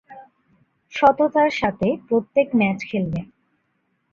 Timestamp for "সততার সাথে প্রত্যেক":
0.93-2.47